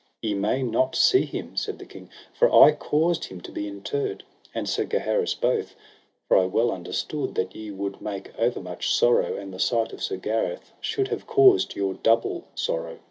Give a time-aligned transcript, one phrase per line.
[0.23, 4.23] Ye may not see him, said the king, for I caused him to be interred,
[4.51, 5.75] and Sir Gaheris both;
[6.27, 10.01] for I well understood that ye would make over much sorrow, and the sight of
[10.01, 12.97] Sir Gareth should have caused your double sorrow.